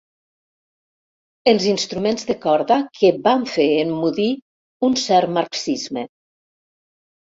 [1.51, 4.29] Els instruments de corda que van fer emmudir
[4.91, 6.11] un cert marxisme.